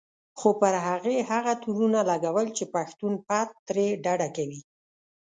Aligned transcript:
خو 0.39 0.49
پر 0.61 0.73
هغې 0.87 1.17
هغه 1.31 1.53
تورونه 1.63 1.99
لګول 2.09 2.47
چې 2.57 2.63
پښتون 2.75 3.13
پت 3.27 3.49
ترې 3.67 3.87
ډډه 4.03 4.27
کوي. 4.37 4.59